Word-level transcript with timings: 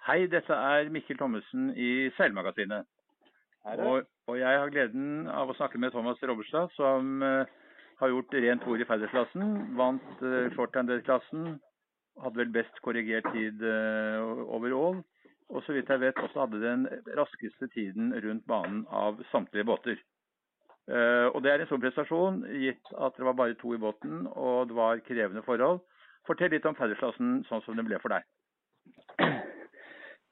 Hei, 0.00 0.24
dette 0.32 0.56
er 0.56 0.88
Mikkel 0.88 1.18
Thommessen 1.20 1.74
i 1.76 2.08
Seilmagasinet. 2.16 2.86
Og, 3.68 4.06
og, 4.30 4.36
jeg 4.40 4.60
har 4.62 4.70
gleden 4.72 5.26
av 5.28 5.50
å 5.52 5.56
snakke 5.58 5.76
med 5.76 5.92
Thomas 5.92 6.22
Robberstad, 6.24 6.72
som 6.72 7.20
uh, 7.20 7.44
har 8.00 8.08
gjort 8.08 8.36
rent 8.40 8.64
ord 8.64 8.80
i 8.80 8.86
ferdighetsklassen. 8.88 9.50
Vant 9.76 10.24
uh, 10.24 10.48
shorthanded-klassen. 10.56 11.52
Hadde 12.24 12.40
vel 12.40 12.54
best 12.54 12.80
korrigert 12.80 13.28
tid 13.36 13.60
uh, 13.60 14.40
over 14.48 14.78
all. 14.78 14.98
Og 15.52 15.60
så 15.66 15.76
vidt 15.76 15.92
jeg 15.92 16.00
vet 16.06 16.24
også 16.24 16.46
hadde 16.46 16.64
den 16.64 16.88
raskeste 17.20 17.68
tiden 17.76 18.16
rundt 18.24 18.48
banen 18.48 18.86
av 18.88 19.20
samtlige 19.34 19.68
båter. 19.68 20.00
Uh, 20.88 21.28
og 21.34 21.42
det 21.44 21.52
er 21.52 21.60
en 21.60 21.68
stor 21.68 21.84
prestasjon, 21.84 22.40
gitt 22.64 22.96
at 22.96 23.20
det 23.20 23.28
var 23.28 23.36
bare 23.36 23.60
to 23.60 23.76
i 23.76 23.84
båten 23.84 24.24
og 24.32 24.72
det 24.72 24.80
var 24.80 25.04
krevende 25.04 25.44
forhold. 25.44 25.84
Fortell 26.24 26.56
litt 26.56 26.64
om 26.64 26.80
ferdighetsklassen 26.80 27.42
sånn 27.52 27.68
som 27.68 27.76
den 27.76 27.92
ble 27.92 28.00
for 28.00 28.16
deg. 28.16 28.24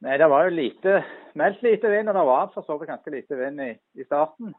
Nei, 0.01 0.19
Det 0.19 0.29
var 0.31 0.45
jo 0.45 0.55
lite, 0.55 1.05
meldt 1.35 1.63
lite 1.63 1.91
vind, 1.91 2.09
og 2.09 2.15
det 2.15 2.27
var 2.27 2.51
for 2.55 2.63
så 2.63 2.79
vidt 2.79 2.91
ganske 2.91 3.11
lite 3.11 3.37
vind 3.37 3.61
i, 3.61 3.73
i 3.99 4.05
starten. 4.05 4.55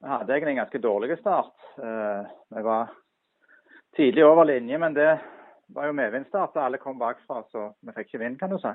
Vi 0.00 0.08
hadde 0.08 0.32
egentlig 0.32 0.54
en 0.54 0.62
ganske 0.62 0.80
dårlig 0.82 1.18
start. 1.18 1.52
Uh, 1.78 2.24
vi 2.56 2.62
var 2.62 2.94
tidlig 3.96 4.24
over 4.24 4.44
linje, 4.48 4.78
men 4.78 4.94
det 4.94 5.10
var 5.68 5.86
jo 5.86 5.98
medvindstart. 5.98 6.56
Alle 6.56 6.80
kom 6.80 6.98
bakfra, 6.98 7.42
så 7.52 7.68
vi 7.80 7.92
fikk 7.92 8.08
ikke 8.08 8.22
vind, 8.24 8.38
kan 8.40 8.50
du 8.50 8.58
si. 8.58 8.72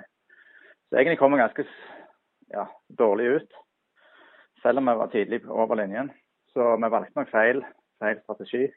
Så 0.88 0.96
egentlig 0.96 1.18
kom 1.20 1.34
vi 1.34 1.42
ganske 1.42 1.66
ja, 2.54 2.68
dårlig 3.00 3.26
ut, 3.42 3.60
selv 4.62 4.78
om 4.78 4.88
vi 4.88 4.98
var 5.02 5.12
tidlig 5.12 5.42
over 5.50 5.82
linjen. 5.82 6.14
Så 6.54 6.76
vi 6.78 6.94
valgte 6.94 7.20
nok 7.20 7.34
feil, 7.34 7.66
feil 8.00 8.22
strategi. 8.22 8.68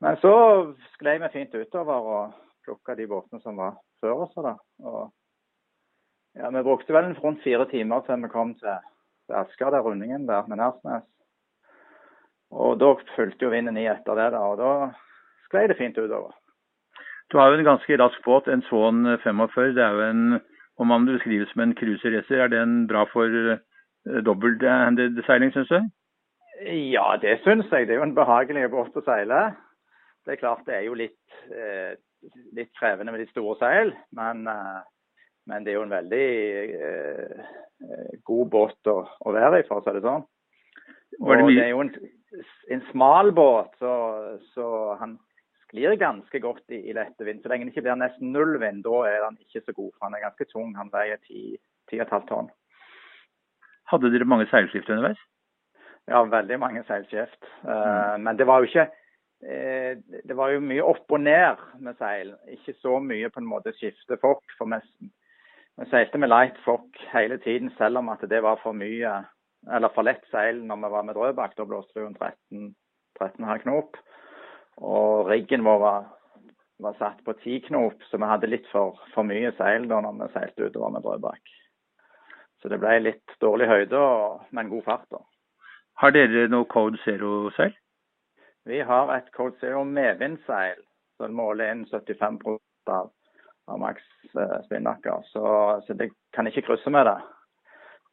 Men 0.00 0.16
så 0.22 0.32
sklei 0.94 1.18
vi 1.20 1.34
fint 1.34 1.54
utover 1.54 2.12
og 2.14 2.38
plukka 2.64 2.94
de 2.96 3.06
båtene 3.10 3.42
som 3.42 3.58
var 3.60 3.76
før 4.00 4.24
oss. 4.24 4.38
Og 4.38 5.10
ja, 6.34 6.50
Vi 6.50 6.62
brukte 6.62 6.92
vel 6.92 7.14
rundt 7.18 7.42
fire 7.42 7.66
timer 7.70 8.04
før 8.06 8.20
vi 8.22 8.28
kom 8.32 8.54
til, 8.58 8.76
til 9.26 9.38
Asker, 9.42 9.70
der 9.70 9.80
rundingen 9.86 10.28
der 10.28 10.46
med 10.46 10.56
Nærsnes. 10.56 11.06
Og 12.50 12.80
Da 12.80 12.94
fulgte 13.16 13.44
jo 13.44 13.50
vinden 13.50 13.76
i 13.76 13.86
etter 13.86 14.14
det, 14.18 14.32
da, 14.34 14.38
og 14.38 14.58
da 14.58 14.70
sklei 15.46 15.68
det 15.70 15.78
fint 15.78 15.98
utover. 15.98 16.34
Du 17.30 17.38
har 17.38 17.50
jo 17.50 17.58
en 17.58 17.64
ganske 17.64 17.98
rask 18.02 18.24
båt, 18.24 18.48
en 18.48 18.62
Swan 18.62 19.18
45. 19.22 19.74
Det 19.74 19.82
er 19.84 19.92
jo 19.94 20.02
en, 20.02 20.40
om 20.78 20.86
man 20.86 21.06
beskrives 21.06 21.48
som 21.52 21.62
en 21.62 21.76
cruiseracer, 21.78 22.42
er 22.42 22.48
den 22.50 22.88
bra 22.90 23.04
for 23.12 23.30
uh, 23.30 24.18
dobbelthanded 24.26 25.22
seiling, 25.26 25.52
syns 25.54 25.70
du? 25.70 25.90
Ja, 26.66 27.16
det 27.22 27.38
syns 27.44 27.70
jeg. 27.70 27.86
Det 27.86 27.94
er 27.94 28.02
jo 28.02 28.08
en 28.08 28.18
behagelig 28.18 28.66
båt 28.70 28.98
å 28.98 29.04
seile. 29.06 29.52
Det 30.26 30.34
er 30.34 30.42
klart 30.42 30.66
det 30.66 30.74
er 30.76 30.82
jo 30.84 30.96
litt, 30.98 31.36
eh, 31.54 31.94
litt 32.52 32.68
krevende 32.76 33.14
med 33.14 33.22
de 33.22 33.30
store 33.30 33.54
seil, 33.62 33.94
men 34.12 34.42
eh, 34.50 34.82
men 35.48 35.64
det 35.64 35.72
er 35.72 35.78
jo 35.78 35.86
en 35.86 35.94
veldig 35.94 36.26
eh, 36.88 37.40
eh, 37.86 38.12
god 38.26 38.52
båt 38.52 38.90
å, 38.92 38.98
å, 39.24 39.32
være 39.34 39.62
i, 39.62 39.66
for 39.68 39.80
å 39.80 39.84
si 39.84 39.96
det 39.96 40.04
sånn. 40.04 40.26
Og 41.20 41.32
det, 41.32 41.48
det 41.56 41.64
er 41.64 41.72
jo 41.72 41.82
en, 41.84 41.90
en 42.76 42.84
smal 42.90 43.32
båt, 43.36 43.72
så, 43.80 43.94
så, 44.54 44.68
han 45.00 45.16
sklir 45.64 45.96
ganske 46.00 46.42
godt 46.42 46.76
i, 46.76 46.84
i 46.90 46.94
lette 46.96 47.26
vind. 47.26 47.42
Så 47.42 47.50
lenge 47.50 47.66
det 47.66 47.74
ikke 47.74 47.86
blir 47.88 47.98
nesten 47.98 48.32
null 48.34 48.56
vind, 48.62 48.84
da 48.86 49.02
er 49.08 49.26
han 49.26 49.38
ikke 49.40 49.64
så 49.64 49.74
god. 49.74 49.90
For 49.96 50.06
han 50.06 50.16
er 50.16 50.24
ganske 50.28 50.46
tung. 50.52 50.72
Han 50.78 50.92
veier 50.92 51.20
10,5 51.26 52.30
tonn. 52.30 52.48
Hadde 53.90 54.12
dere 54.14 54.28
mange 54.28 54.46
seilskift 54.50 54.90
underveis? 54.90 55.20
Ja, 56.10 56.22
veldig 56.26 56.58
mange 56.62 56.82
seilskift. 56.88 57.38
Uh, 57.62 57.70
mm. 58.16 58.26
Men 58.26 58.38
det 58.38 58.46
var 58.46 58.60
jo 58.60 58.70
ikke 58.70 58.86
uh, 58.86 59.92
det 60.28 60.36
var 60.36 60.54
jo 60.54 60.62
mye 60.64 60.86
opp 60.86 61.10
og 61.10 61.22
ned 61.22 61.62
med 61.82 61.98
seil. 61.98 62.32
Ikke 62.54 62.74
så 62.78 62.98
mye 63.02 63.30
på 63.30 63.42
en 63.42 63.50
måte 63.50 63.74
skifte 63.78 64.18
folk. 64.22 64.44
For 64.58 64.70
vi, 64.70 65.10
vi 65.78 65.86
seilte 65.90 66.18
med 66.18 66.28
light 66.28 66.58
fock 66.64 66.96
hele 67.12 67.38
tiden, 67.38 67.70
selv 67.78 67.98
om 67.98 68.08
at 68.12 68.22
det 68.28 68.42
var 68.42 68.58
for 68.62 68.76
mye 68.76 69.12
eller 69.68 69.92
for 69.94 70.06
lett 70.06 70.24
seil 70.32 70.62
når 70.64 70.80
vi 70.82 70.92
var 70.94 71.04
med 71.04 71.16
Drøbak. 71.16 71.56
Da 71.56 71.66
blåste 71.68 71.98
det 71.98 72.06
jo 72.06 72.12
13, 72.16 72.74
13,5 73.20 73.62
knop. 73.64 73.98
Og 74.80 75.28
riggen 75.28 75.64
vår 75.64 75.78
var, 75.82 76.06
var 76.80 76.96
satt 76.98 77.24
på 77.24 77.34
10 77.42 77.60
knop, 77.68 78.02
så 78.08 78.20
vi 78.20 78.30
hadde 78.30 78.50
litt 78.50 78.68
for, 78.72 79.00
for 79.14 79.28
mye 79.28 79.52
seil 79.58 79.88
da 79.90 80.00
når 80.04 80.16
vi 80.22 80.30
seilte 80.34 80.70
utover 80.70 80.94
med 80.96 81.04
Drøbak. 81.04 81.56
Så 82.60 82.68
det 82.68 82.80
ble 82.80 82.98
litt 83.00 83.36
dårlig 83.40 83.68
høyde, 83.68 84.00
men 84.56 84.72
god 84.72 84.84
fart. 84.88 85.06
da. 85.12 85.22
Har 86.00 86.12
dere 86.16 86.48
noe 86.48 86.68
Code 86.68 87.00
Zero-seil? 87.04 87.72
Vi 88.68 88.80
har 88.84 89.12
et 89.14 89.30
Code 89.32 89.56
Zero 89.60 89.84
medvindseil 89.84 90.80
som 91.20 91.32
måler 91.36 91.72
inn 91.72 91.86
75 91.88 92.38
av 92.88 93.08
av 93.68 93.78
Max 93.82 94.02
eh, 94.38 94.56
Spinnaker. 94.64 95.22
Så, 95.32 95.44
så 95.86 95.98
det 95.98 96.10
kan 96.36 96.48
ikke 96.48 96.64
krysse 96.70 96.92
med 96.92 97.06
det. 97.08 97.18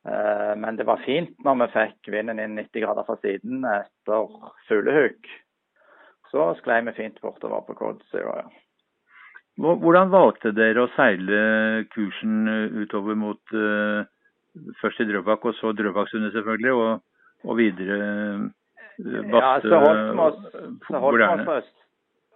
Eh, 0.07 0.53
men 0.59 0.77
det 0.79 0.87
var 0.87 1.03
fint 1.05 1.35
når 1.45 1.59
vi 1.63 1.67
fikk 1.73 2.11
vinden 2.13 2.39
inn 2.43 2.59
90 2.59 2.85
grader 2.85 3.07
fra 3.07 3.17
siden 3.23 3.65
etter 3.67 4.39
fuglehugg. 4.69 5.35
Så 6.31 6.51
sklei 6.59 6.81
vi 6.87 6.95
fint 6.97 7.19
bortover 7.23 7.63
på 7.67 7.75
Kodsøya. 7.79 8.39
Ja. 8.43 8.47
Hvordan 9.57 10.11
valgte 10.13 10.51
dere 10.53 10.83
å 10.85 10.91
seile 10.93 11.37
kursen 11.89 12.45
utover 12.77 13.17
mot 13.17 13.55
uh, 13.57 14.05
først 14.81 15.01
i 15.01 15.07
Drøbak 15.09 15.47
og 15.49 15.55
så 15.57 15.71
Drøbaksundet 15.73 16.35
selvfølgelig, 16.35 16.73
og, 16.77 17.01
og 17.47 17.57
videre 17.57 17.97
uh, 17.97 18.45
Ja, 19.33 19.55
så 19.63 19.79
holdt 19.81 20.03
vi 20.13 21.55
oss, 21.55 21.73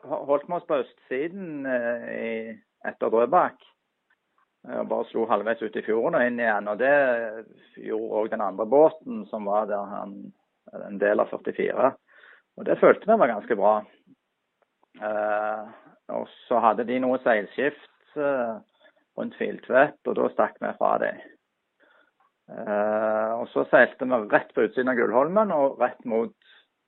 holdt 0.10 0.48
vi 0.48 0.58
oss 0.58 0.68
på 0.72 0.82
østsiden 0.82 1.70
uh, 1.70 2.10
i 2.10 2.34
etter 2.88 3.12
Drøbak. 3.14 3.58
Og 4.62 4.90
bare 4.90 5.08
slo 5.10 5.26
halvveis 5.26 5.62
ut 5.64 5.78
i 5.80 5.84
fjorden 5.86 6.20
og 6.20 6.26
inn 6.28 6.40
igjen. 6.40 6.68
og 6.70 6.78
Det 6.78 6.94
gjorde 7.82 8.20
òg 8.20 8.30
den 8.34 8.46
andre 8.46 8.68
båten 8.70 9.26
som 9.32 9.50
var 9.50 9.66
der 9.72 9.90
han, 9.90 10.14
en 10.78 11.00
del 11.02 11.24
av 11.24 11.32
44. 11.34 11.92
Og 12.58 12.66
Det 12.66 12.78
følte 12.80 13.10
vi 13.10 13.18
var 13.18 13.34
ganske 13.34 13.58
bra. 13.58 13.76
Eh, 15.02 15.70
og 16.12 16.28
Så 16.48 16.60
hadde 16.60 16.86
de 16.86 17.00
noe 17.02 17.18
seilskift 17.24 18.18
eh, 18.20 18.58
rundt 19.18 19.38
Filtvet, 19.40 19.98
og 20.08 20.18
da 20.20 20.30
stakk 20.34 20.60
vi 20.62 20.74
fra 20.78 20.98
dem. 21.02 21.22
Eh, 22.52 23.32
og 23.40 23.48
Så 23.54 23.66
seilte 23.72 24.06
vi 24.06 24.20
rett 24.34 24.54
på 24.54 24.68
utsiden 24.68 24.92
av 24.92 25.00
Gullholmen 25.00 25.54
og 25.56 25.80
rett 25.82 26.04
mot, 26.06 26.36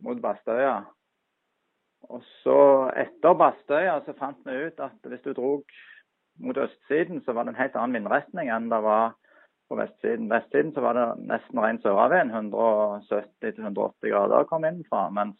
mot 0.03 0.21
Bastøya. 0.21 0.83
Og 2.11 2.23
så 2.43 2.59
etter 2.99 3.35
Bastøya 3.39 3.99
så 4.05 4.15
fant 4.17 4.39
vi 4.47 4.65
ut 4.67 4.79
at 4.83 5.09
hvis 5.09 5.23
du 5.23 5.33
drog 5.33 5.63
mot 6.43 6.57
østsiden, 6.57 7.21
så 7.25 7.33
var 7.33 7.45
det 7.45 7.53
en 7.53 7.61
helt 7.61 7.75
annen 7.77 8.01
vindretning 8.01 8.49
enn 8.51 8.69
det 8.71 8.81
var 8.83 9.13
på 9.69 9.77
vestsiden. 9.79 10.29
Vestsiden 10.31 10.73
så 10.73 10.83
var 10.85 10.97
det 10.97 11.07
nesten 11.29 11.61
ren 11.61 11.79
søravind, 11.81 12.33
170-180 12.33 14.11
grader 14.11 14.49
kom 14.49 14.65
inn 14.67 14.83
fra. 14.89 15.07
Mens 15.09 15.39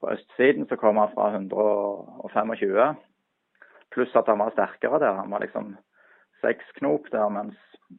på 0.00 0.12
østsiden 0.14 0.68
så 0.70 0.78
kom 0.80 1.00
han 1.02 1.12
fra 1.14 1.30
125, 1.34 2.96
pluss 3.94 4.16
at 4.16 4.30
han 4.30 4.40
var 4.42 4.54
sterkere 4.54 5.02
der. 5.02 5.20
Han 5.20 5.30
var 5.30 5.44
liksom 5.44 5.76
seks 6.44 6.74
knop 6.80 7.10
der, 7.12 7.28
mens 7.28 7.58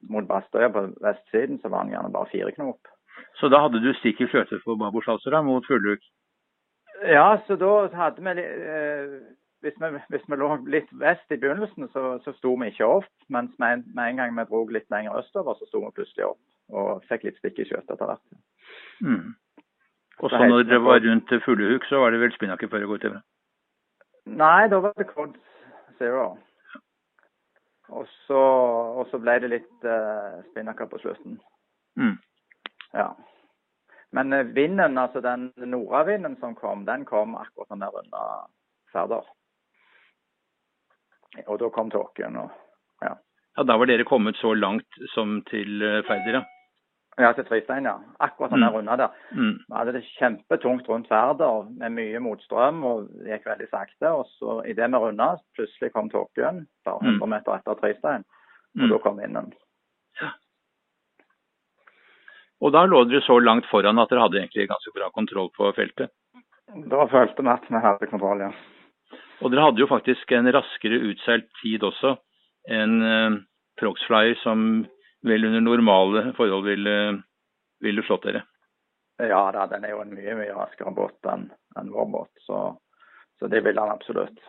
mot 0.10 0.28
Bastøya 0.28 0.72
på 0.74 0.88
vestsiden 1.04 1.62
så 1.62 1.70
var 1.70 1.86
han 1.86 1.94
gjerne 1.94 2.14
bare 2.14 2.32
fire 2.32 2.52
knop. 2.58 2.92
Så 3.40 3.48
da 3.52 3.62
hadde 3.64 3.80
du 3.84 3.94
stikk 3.96 4.22
i 4.22 4.28
fløte 4.28 4.60
på 4.64 4.76
da, 4.76 5.42
mot 5.42 5.68
Fugluk? 5.68 6.04
Ja, 7.04 7.38
så 7.48 7.56
da 7.60 7.72
hadde 7.94 8.24
vi 8.24 8.44
eh, 8.44 9.16
hvis, 9.66 9.78
vi 9.82 9.90
hvis, 10.10 10.26
vi 10.30 10.38
lå 10.40 10.50
litt 10.70 10.92
vest 11.02 11.32
i 11.32 11.38
begynnelsen, 11.42 11.90
så, 11.94 12.20
så 12.24 12.34
sto 12.38 12.54
vi 12.62 12.70
ikke 12.72 12.88
opp. 13.00 13.10
Mens 13.30 13.52
med, 13.60 13.84
med 13.96 14.10
en 14.10 14.22
gang 14.22 14.36
vi 14.38 14.46
dro 14.50 14.66
litt 14.72 14.90
lenger 14.94 15.20
østover, 15.20 15.58
så 15.60 15.68
sto 15.70 15.82
vi 15.84 15.94
plutselig 15.96 16.28
opp. 16.30 16.42
Og 16.70 17.04
fikk 17.10 17.28
litt 17.28 17.42
stikk 17.42 17.60
i 17.62 17.68
skjøtet 17.70 17.96
etter 17.96 18.12
hvert. 18.12 18.40
Mm. 19.02 19.34
Og 20.24 20.32
så 20.32 20.40
når 20.48 20.64
det 20.70 20.80
var 20.84 21.02
rundt 21.04 21.34
Fuglehuk, 21.46 21.86
så 21.90 22.00
var 22.00 22.12
det 22.12 22.22
vel 22.22 22.34
spinnaker 22.36 22.72
før 22.72 22.84
det 22.84 22.92
går 22.92 23.04
til? 23.04 23.18
Nei, 24.26 24.68
da 24.72 24.80
var 24.82 24.94
det 24.98 25.10
Cod 25.12 25.36
Zero. 26.00 26.38
Og 27.90 28.08
så, 28.26 28.42
og 29.00 29.08
så 29.12 29.20
ble 29.22 29.36
det 29.44 29.52
litt 29.52 29.86
uh, 29.86 30.40
spinnaker 30.52 30.88
på 30.90 31.02
slutten. 31.04 31.38
Mm. 32.00 32.16
Ja. 32.96 33.12
Men 34.12 34.34
eh, 34.34 34.46
vinden, 34.56 34.98
altså 34.98 35.22
den 35.22 35.52
nordavinden 35.58 36.38
som 36.40 36.56
kom, 36.56 36.86
den 36.86 37.06
kom 37.06 37.36
akkurat 37.36 37.70
når 37.70 37.92
vi 37.92 37.98
runda 37.98 38.26
Færder. 38.94 39.24
Og 41.48 41.60
da 41.60 41.70
kom 41.70 41.90
tåken 41.92 42.38
og 42.40 42.52
ja. 43.04 43.16
Ja, 43.58 43.64
Da 43.64 43.78
var 43.78 43.88
dere 43.88 44.04
kommet 44.08 44.38
så 44.38 44.54
langt 44.54 45.00
som 45.14 45.42
til 45.50 45.82
eh, 45.82 46.04
Færder, 46.08 46.40
ja? 46.40 46.44
Ja, 47.18 47.32
til 47.32 47.46
Tristein, 47.48 47.86
ja. 47.88 47.96
Akkurat 48.20 48.52
når 48.52 48.58
mm. 48.58 48.64
vi 48.64 48.78
runda 48.78 48.96
der. 49.00 49.12
Mm. 49.32 49.54
Vi 49.68 49.76
hadde 49.76 49.94
det 49.96 50.04
kjempetungt 50.18 50.90
rundt 50.90 51.08
Færder 51.08 51.70
med 51.80 51.94
mye 51.96 52.20
motstrøm 52.20 52.84
og 52.84 53.06
det 53.24 53.38
gikk 53.38 53.46
veldig 53.52 53.68
sakte. 53.72 54.10
Og 54.12 54.26
så 54.36 54.62
idet 54.68 54.90
vi 54.92 55.00
runda, 55.04 55.30
plutselig 55.56 55.94
kom 55.94 56.10
tåken 56.12 56.66
bare 56.86 57.04
100 57.04 57.22
mm. 57.22 57.30
meter 57.30 57.56
etter 57.56 57.80
Tristein. 57.80 58.28
Og 58.76 58.84
mm. 58.84 58.90
da 58.92 59.00
kom 59.04 59.22
vinden. 59.22 59.54
Ja. 60.22 60.34
Og 62.66 62.74
da 62.74 62.86
lå 62.90 63.04
dere 63.06 63.22
så 63.22 63.38
langt 63.40 63.68
foran 63.70 64.00
at 64.02 64.10
dere 64.10 64.24
hadde 64.26 64.40
egentlig 64.42 64.70
ganske 64.72 64.94
bra 64.96 65.12
kontroll 65.14 65.52
på 65.54 65.70
feltet? 65.78 66.10
Da 66.90 67.06
følte 67.12 67.46
vi 67.46 67.52
at 67.54 67.68
vi 67.70 67.82
hadde 67.84 68.10
kontroll, 68.10 68.42
ja. 68.48 68.50
Og 69.44 69.52
dere 69.54 69.68
hadde 69.68 69.84
jo 69.84 69.92
faktisk 69.92 70.32
en 70.34 70.50
raskere 70.56 70.98
utseilt 71.12 71.46
tid 71.62 71.84
også 71.86 72.16
enn 72.74 73.44
Proxflyer 73.78 74.38
som 74.42 74.86
vel 75.28 75.46
under 75.46 75.62
normale 75.62 76.32
forhold 76.38 76.66
ville, 76.66 76.98
ville 77.84 78.04
slått 78.08 78.28
dere? 78.30 78.46
Ja 79.22 79.46
da, 79.56 79.66
den 79.72 79.86
er 79.86 79.96
jo 79.96 80.02
en 80.04 80.14
mye 80.16 80.36
mye 80.36 80.56
raskere 80.56 80.92
båt 80.96 81.30
enn 81.32 81.48
en 81.80 81.92
vår 81.92 82.08
båt, 82.12 82.32
så, 82.48 82.68
så 83.40 83.50
det 83.52 83.64
vil 83.66 83.80
han 83.80 83.94
absolutt. 83.94 84.40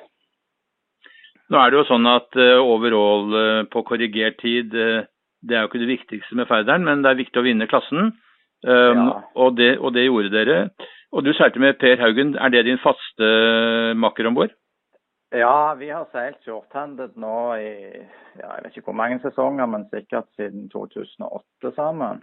Nå 1.51 1.61
er 1.61 1.71
det 1.71 1.79
jo 1.79 1.87
sånn 1.87 2.09
at 2.11 2.39
uh, 2.39 2.59
overall 2.59 3.31
uh, 3.31 3.63
på 3.71 3.85
korrigert 3.87 4.41
tid, 4.43 4.75
uh, 4.75 5.07
det 5.49 5.57
er 5.57 5.65
jo 5.65 5.71
ikke 5.71 5.83
det 5.83 5.93
viktigste 5.95 6.37
med 6.39 6.49
ferderen, 6.51 6.85
men 6.85 7.03
det 7.05 7.13
er 7.13 7.23
viktig 7.23 7.41
å 7.41 7.47
vinne 7.47 7.69
klassen. 7.71 8.13
Um, 8.67 9.03
ja. 9.03 9.17
og, 9.37 9.57
det, 9.59 9.77
og, 9.79 9.93
det, 9.95 10.07
gjorde 10.07 10.33
dere. 10.33 10.61
Og 11.15 11.25
du 11.25 11.33
seilte 11.37 11.61
med 11.63 11.79
Per 11.79 12.01
Haugen, 12.01 12.35
er 12.35 12.51
det 12.51 12.65
din 12.67 12.81
faste 12.83 13.29
makker 13.95 14.27
om 14.27 14.39
bord? 14.39 14.55
Ja, 15.35 15.75
vi 15.79 15.91
har 15.91 16.07
seilt 16.13 16.41
shorthanded 16.47 17.17
nå 17.21 17.37
i 17.59 17.73
ja, 18.37 18.49
jeg 18.55 18.65
vet 18.65 18.79
ikke 18.79 18.91
hvor 18.91 19.01
mange 19.01 19.19
sesonger, 19.23 19.69
men 19.71 19.87
sikkert 19.91 20.29
siden 20.39 20.69
2008 20.73 21.73
sammen. 21.77 22.23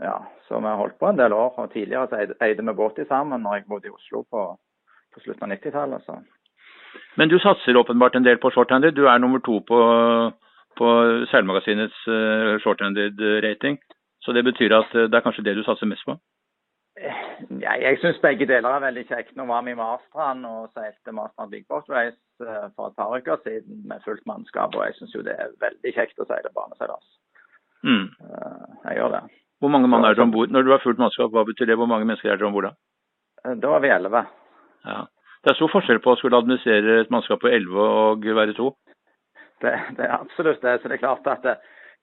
Ja, 0.00 0.18
Så 0.48 0.58
vi 0.58 0.66
har 0.66 0.76
holdt 0.76 0.98
på 0.98 1.08
en 1.08 1.18
del 1.18 1.32
år. 1.32 1.58
og 1.58 1.72
Tidligere 1.72 2.08
så 2.08 2.44
eide 2.44 2.62
vi 2.62 2.72
båt 2.72 3.00
sammen 3.08 3.42
når 3.42 3.54
jeg 3.54 3.68
bodde 3.68 3.86
i 3.86 3.90
Oslo 3.92 4.22
på, 4.30 4.44
på 5.14 5.20
slutten 5.20 5.44
av 5.44 5.56
90-tallet. 5.56 6.08
Men 7.16 7.28
du 7.28 7.38
satser 7.38 7.76
åpenbart 7.76 8.16
en 8.16 8.24
del 8.24 8.38
på 8.38 8.50
shorthanded. 8.50 8.92
Du 8.96 9.06
er 9.06 9.18
nummer 9.18 9.38
to 9.38 9.60
på, 9.68 9.78
på 10.78 10.90
seilmagasinets 11.30 12.04
uh, 12.08 12.58
shorthanded 12.62 13.20
rating. 13.44 13.78
Så 14.22 14.32
det 14.36 14.44
betyr 14.46 14.74
at 14.76 14.94
uh, 14.94 15.08
det 15.08 15.18
er 15.18 15.24
kanskje 15.24 15.44
det 15.46 15.56
du 15.58 15.64
satser 15.66 15.90
mest 15.90 16.06
på? 16.08 16.16
Ja, 17.62 17.72
jeg 17.80 17.98
syns 18.02 18.20
begge 18.22 18.46
deler 18.46 18.76
er 18.76 18.84
veldig 18.84 19.06
kjekt. 19.08 19.32
Nå 19.36 19.46
var 19.48 19.64
vi 19.66 19.72
i 19.72 19.78
Marstrand 19.78 20.44
og 20.46 20.68
seilte 20.76 21.14
Marstrand 21.16 21.50
Big 21.54 21.64
Boat 21.68 21.88
Race 21.90 22.18
uh, 22.44 22.68
for 22.76 22.90
et 22.90 22.98
par 22.98 23.14
uker 23.16 23.40
siden 23.46 23.82
med 23.88 24.04
fullt 24.04 24.24
mannskap. 24.28 24.76
Og 24.76 24.84
jeg 24.86 24.98
syns 24.98 25.16
jo 25.16 25.24
det 25.26 25.36
er 25.38 25.54
veldig 25.62 25.94
kjekt 25.96 26.20
å 26.22 26.28
seile 26.28 26.52
baneseilas. 26.54 27.18
Mm. 27.82 28.12
jeg 28.84 28.94
gjør 28.94 29.08
det. 29.10 29.20
Hvor 29.58 29.70
mange 29.74 29.88
mann 29.90 30.04
er 30.06 30.14
det 30.14 30.22
om 30.22 30.30
bord? 30.30 30.52
Når 30.54 30.62
du 30.62 30.70
har 30.70 30.82
fullt 30.84 31.00
mannskap, 31.02 31.32
hva 31.34 31.42
betyr 31.48 31.66
det? 31.66 31.76
Hvor 31.80 31.90
mange 31.90 32.06
mennesker 32.06 32.30
er 32.30 32.38
det 32.38 32.46
om 32.46 32.54
bord 32.54 32.68
da? 32.68 32.76
Da 33.58 33.72
var 33.72 33.82
vi 33.82 33.90
elleve. 33.90 34.22
Ja. 34.86 35.00
Det 35.42 35.50
er 35.50 35.58
stor 35.58 35.72
forskjell 35.72 35.98
på 36.02 36.12
å 36.12 36.18
skulle 36.20 36.38
administrere 36.38 37.00
et 37.02 37.10
mannskap 37.10 37.40
på 37.42 37.50
elleve 37.50 37.82
og 37.82 38.26
være 38.38 38.54
to? 38.54 38.68
Det, 39.62 39.72
det, 39.96 40.06
er 40.06 40.16
absolutt 40.18 40.62
det. 40.62 40.78
Så 40.80 40.90
det 40.90 40.98
er 40.98 41.04
klart 41.04 41.28
at 41.30 41.44
det, 41.46 41.56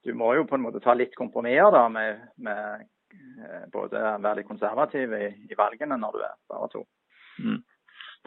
du 0.07 0.13
må 0.17 0.31
jo 0.37 0.45
på 0.47 0.57
en 0.57 0.63
måte 0.63 0.81
ta 0.83 0.95
litt 0.95 1.15
kompromisser 1.19 1.73
da, 1.75 1.85
med, 1.91 2.21
med 2.39 2.85
eh, 3.15 3.65
både 3.73 4.03
være 4.23 4.39
litt 4.39 4.49
konservativ 4.49 5.15
i, 5.17 5.25
i, 5.49 5.57
valgene 5.59 5.99
når 5.99 6.15
du 6.15 6.23
er 6.23 6.37
bare 6.51 6.71
to. 6.73 6.85
Mm. 7.43 7.59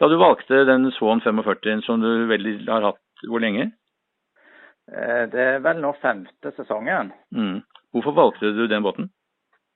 Da 0.01 0.09
du 0.09 0.17
valgte 0.21 0.63
den 0.69 0.91
Swan 0.97 1.21
45 1.21 1.83
som 1.85 2.01
du 2.01 2.27
veldig 2.29 2.59
har 2.69 2.91
hatt 2.91 3.27
hvor 3.29 3.41
lenge? 3.41 3.71
Eh, 4.91 5.25
det 5.33 5.43
er 5.55 5.61
vel 5.65 5.81
nå 5.81 5.93
femte 6.01 6.53
sesongen. 6.57 7.13
Mm. 7.35 7.61
Hvorfor 7.93 8.17
valgte 8.17 8.53
du 8.53 8.65
den 8.67 8.85
båten? 8.85 9.11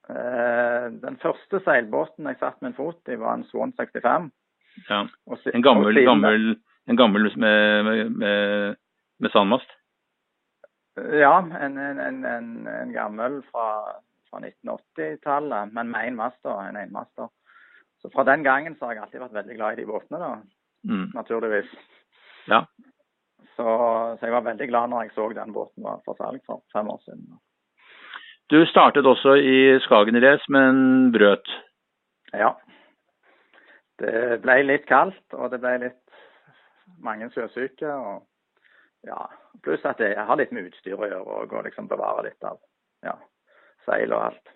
Eh, 0.08 0.88
den 1.02 1.18
første 1.22 1.60
seilbåten 1.64 2.28
jeg 2.30 2.40
satt 2.40 2.60
min 2.64 2.76
fot 2.76 3.10
i, 3.10 3.18
var 3.20 3.38
en 3.38 3.46
Swan 3.50 3.74
65. 3.76 4.30
Ja. 4.88 5.04
En 5.52 5.64
gammel, 5.64 6.04
gammel, 6.06 6.52
en 6.88 6.96
gammel 6.96 7.28
med, 7.36 7.84
med, 7.84 8.12
med, 8.22 8.76
med 9.18 9.32
sandmast? 9.34 9.70
Ja, 10.98 11.38
en, 11.60 11.78
en, 11.78 12.24
en, 12.24 12.66
en 12.66 12.92
gammel 12.92 13.40
fra, 13.52 13.66
fra 14.30 14.40
1980-tallet, 14.42 15.72
men 15.72 15.90
med 15.90 16.08
én 16.10 16.18
master. 16.18 16.62
En 16.68 16.76
enmaster. 16.76 17.28
Så 18.02 18.10
fra 18.14 18.24
den 18.24 18.44
gangen 18.46 18.76
så 18.78 18.86
har 18.86 18.94
jeg 18.94 19.02
alltid 19.02 19.22
vært 19.22 19.38
veldig 19.40 19.56
glad 19.58 19.72
i 19.72 19.80
de 19.82 19.86
båtene, 19.86 20.20
da. 20.22 20.30
Mm. 20.88 21.10
Naturligvis. 21.14 21.70
Ja. 22.48 22.62
Så, 23.56 23.66
så, 24.18 24.26
jeg 24.26 24.32
var 24.32 24.46
veldig 24.46 24.68
glad 24.70 24.90
når 24.90 25.06
jeg 25.06 25.14
så 25.14 25.28
den 25.34 25.52
båten 25.52 25.84
var 25.84 26.02
for 26.06 26.18
salg 26.18 26.42
for 26.46 26.62
fem 26.72 26.90
år 26.90 27.00
siden. 27.04 27.26
Du 28.50 28.62
startet 28.66 29.06
også 29.06 29.34
i 29.34 29.78
Skagenrace, 29.84 30.46
men 30.48 31.10
brøt? 31.12 31.50
Ja. 32.32 32.54
Det 33.98 34.38
ble 34.44 34.62
litt 34.62 34.86
kaldt, 34.88 35.24
og 35.34 35.50
det 35.52 35.58
ble 35.60 35.74
litt 35.82 36.20
mange 37.02 37.28
sjøsyke. 37.34 37.90
og 37.90 38.22
ja, 39.06 39.28
Pluss 39.62 39.84
at 39.86 40.00
jeg 40.02 40.26
har 40.26 40.38
litt 40.38 40.52
med 40.54 40.68
utstyr 40.70 40.98
å 40.98 41.08
gjøre 41.08 41.40
og 41.42 41.64
liksom 41.66 41.88
bevare 41.90 42.28
litt 42.28 42.46
av 42.46 42.58
ja, 43.06 43.14
seil 43.86 44.12
og 44.12 44.30
alt. 44.30 44.54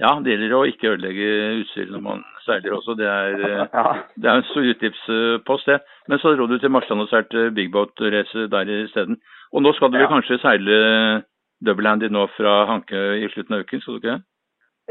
Ja, 0.00 0.14
det 0.24 0.32
gjelder 0.32 0.54
å 0.56 0.62
ikke 0.64 0.94
ødelegge 0.94 1.26
utstyret 1.60 1.92
når 1.92 2.02
man 2.04 2.22
seiler 2.46 2.78
også. 2.78 2.94
Det 2.96 3.08
er, 3.08 3.42
ja. 3.60 3.84
det 4.20 4.30
er 4.30 4.40
en 4.40 4.46
stor 4.48 4.68
utgiftspost, 4.72 5.68
det. 5.68 5.82
Men 6.08 6.22
så 6.22 6.32
dro 6.32 6.46
du 6.48 6.56
til 6.58 6.72
Marsland 6.72 7.04
og 7.04 7.10
seilte 7.10 7.50
big 7.52 7.68
boat-race 7.74 8.46
der 8.54 8.72
isteden. 8.78 9.20
Og 9.52 9.64
nå 9.64 9.74
skal 9.76 9.92
du 9.92 9.98
ja. 10.00 10.06
vel 10.06 10.14
kanskje 10.14 10.40
seile 10.40 10.78
double-handy 11.62 12.08
nå 12.08 12.24
fra 12.38 12.62
Hanke 12.70 13.02
i 13.20 13.28
slutten 13.34 13.58
av 13.58 13.66
uken, 13.66 13.84
skal 13.84 13.98
du 13.98 14.00
ikke 14.00 14.14
det? 14.14 14.24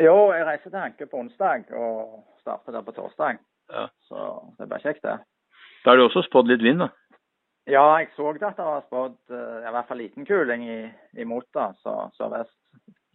Jo, 0.05 0.15
jeg 0.35 0.45
reiser 0.47 0.69
til 0.69 0.79
Hanke 0.79 1.09
på 1.09 1.19
onsdag 1.25 1.73
og 1.75 2.21
starter 2.43 2.77
der 2.77 2.85
på 2.85 2.93
torsdag. 2.95 3.41
Ja. 3.73 3.87
Så 4.07 4.29
det 4.59 4.69
blir 4.69 4.85
kjekt, 4.85 5.03
det. 5.03 5.17
Da 5.81 5.91
er 5.91 5.97
det 5.97 6.05
også 6.05 6.23
spådd 6.27 6.51
litt 6.51 6.63
vind, 6.63 6.85
da? 6.85 6.91
Ja, 7.71 7.85
jeg 8.01 8.09
så 8.15 8.31
at 8.33 8.57
det 8.57 8.65
var 8.67 8.83
spådd 8.85 9.17
uh, 9.31 9.61
i 9.63 9.71
hvert 9.71 9.87
fall 9.87 10.01
liten 10.01 10.27
kuling 10.27 10.65
i, 10.67 10.81
i 11.15 11.27
Mota 11.27 11.69
så 11.83 12.09
sørvest. 12.17 12.53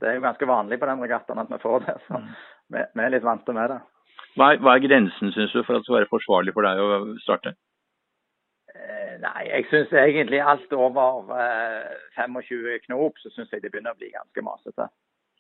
Det 0.00 0.08
er 0.08 0.19
jo 0.19 0.25
ganske 0.25 0.49
vanlig 0.49 0.79
på 0.81 0.88
den 0.88 1.03
regattaen 1.05 1.41
at 1.43 1.53
vi 1.53 1.61
får 1.61 1.85
det, 1.87 1.97
så 2.06 2.20
mm. 2.20 2.32
vi, 2.73 2.82
vi, 2.94 3.05
er 3.05 3.14
litt 3.14 3.26
vante 3.26 3.55
med 3.56 3.73
det. 3.73 3.79
Hva 4.37 4.50
er, 4.53 4.61
hva 4.64 4.75
er 4.76 4.85
grensen, 4.85 5.32
syns 5.32 5.55
du, 5.55 5.62
for 5.62 5.76
at 5.76 5.81
det 5.81 5.88
skal 5.88 5.99
være 5.99 6.11
forsvarlig 6.11 6.53
for 6.56 6.69
deg 6.69 6.82
å 6.82 6.99
starte? 7.25 7.55
Eh, 8.75 9.14
nei, 9.23 9.47
jeg 9.49 9.69
syns 9.70 9.94
egentlig 9.97 10.43
alt 10.44 10.73
over 10.76 11.32
eh, 11.41 11.97
25 12.19 12.85
knop, 12.88 13.20
så 13.23 13.32
syns 13.32 13.53
jeg 13.53 13.64
det 13.64 13.73
begynner 13.73 13.97
å 13.97 14.00
bli 14.00 14.12
ganske 14.12 14.44
masete. 14.44 14.88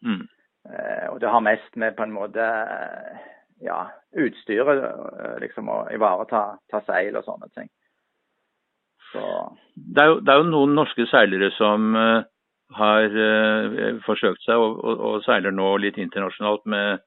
Mm. 0.04 0.24
Eh, 0.72 1.06
og 1.12 1.20
det 1.20 1.32
har 1.32 1.44
mest 1.44 1.76
med 1.76 1.96
på 1.96 2.06
en 2.06 2.16
måte 2.16 2.42
eh, 2.42 3.26
ja, 3.68 3.82
utstyret, 4.16 4.84
eh, 4.84 5.36
liksom 5.44 5.68
å 5.72 5.82
ivareta 5.94 6.46
ta 6.72 6.80
seil 6.88 7.16
og 7.20 7.28
sånne 7.28 7.52
ting. 7.52 7.68
Det 9.14 10.02
er, 10.02 10.06
jo, 10.06 10.20
det 10.20 10.32
er, 10.32 10.40
jo, 10.40 10.48
noen 10.50 10.74
norske 10.76 11.06
seilere 11.10 11.50
som 11.56 11.94
uh, 11.96 12.24
har 12.76 13.12
uh, 13.12 14.00
forsøkt 14.06 14.42
seg 14.44 14.60
og, 14.60 14.80
og, 14.82 15.04
og, 15.08 15.16
seiler 15.26 15.54
nå 15.54 15.68
litt 15.82 15.98
internasjonalt 16.00 16.64
med 16.68 17.04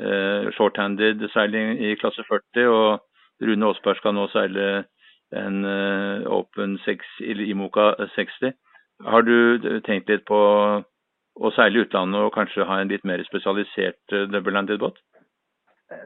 uh, 0.00 0.48
short-handed 0.56 1.24
seiling 1.34 1.76
i 1.78 1.94
klasse 2.00 2.24
40. 2.28 2.68
Og 2.72 3.46
Rune 3.46 3.70
Aasberg 3.70 4.00
skal 4.00 4.16
nå 4.16 4.28
seile 4.32 4.84
en 5.36 5.66
Open 6.30 6.76
6 6.84 7.16
i 7.26 7.34
Imoca 7.50 7.90
60. 8.14 8.54
Har 9.04 9.24
du 9.26 9.80
tenkt 9.84 10.08
litt 10.08 10.22
på 10.24 10.38
å 10.38 11.50
seile 11.52 11.82
utlandet 11.82 12.22
og 12.22 12.32
kanskje 12.32 12.64
ha 12.64 12.78
en 12.80 12.92
litt 12.92 13.04
mer 13.04 13.20
spesialisert 13.26 14.14
double-handed 14.30 14.78
båt? 14.80 15.02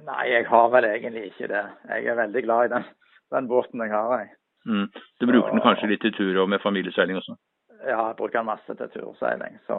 Nei, 0.08 0.24
jeg 0.32 0.48
har 0.48 0.72
vel 0.72 0.88
egentlig 0.88 1.28
ikke 1.28 1.52
det. 1.52 1.62
Jeg 1.92 2.10
er 2.10 2.18
veldig 2.24 2.42
glad 2.48 2.64
i 2.64 2.72
den, 2.74 2.88
den 3.36 3.52
båten 3.52 3.84
jeg 3.84 3.92
har. 3.94 4.24
Jeg. 4.24 4.39
Mm. 4.66 4.86
Du 5.20 5.26
bruker 5.26 5.54
den 5.54 5.64
kanskje 5.64 5.88
litt 5.88 6.02
til 6.04 6.12
tur 6.16 6.42
og 6.42 6.50
med 6.52 6.60
familieseiling 6.60 7.16
også? 7.20 7.36
Ja, 7.80 8.00
jeg 8.10 8.16
bruker 8.18 8.40
den 8.40 8.50
masse 8.50 8.76
til 8.76 8.92
turseiling. 8.92 9.56
Så, 9.66 9.78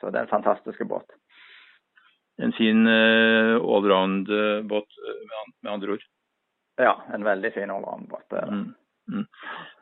så 0.00 0.10
det 0.10 0.20
er 0.20 0.28
en 0.28 0.34
fantastisk 0.36 0.84
båt. 0.88 1.16
En 2.42 2.52
fin 2.52 2.86
uh, 2.86 3.56
allround-båt, 3.62 4.96
eh, 5.08 5.42
med 5.62 5.72
andre 5.72 5.96
ord? 5.96 6.06
Ja, 6.82 6.96
en 7.14 7.26
veldig 7.26 7.52
fin 7.54 7.70
allround-båt. 7.70 8.34
Mm. 8.50 8.72
Mm. 9.12 9.26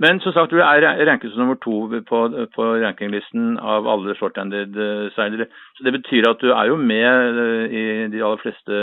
Men 0.03 0.21
som 0.21 0.33
sagt, 0.33 0.51
du 0.51 0.61
er 0.61 1.07
ranket 1.07 1.31
som 1.31 1.45
nummer 1.45 1.57
to 1.63 2.03
på, 2.09 2.21
på 2.57 2.67
rankinglisten 2.83 3.57
av 3.59 3.89
alle 3.89 4.17
short-handed 4.19 4.77
eh, 4.77 5.07
seilere. 5.17 5.47
Så 5.77 5.87
det 5.87 5.95
betyr 5.97 6.29
at 6.29 6.43
du 6.43 6.51
er 6.53 6.73
jo 6.73 6.77
med 6.77 7.41
i 7.71 7.85
de 8.13 8.21
aller 8.21 8.43
fleste 8.43 8.83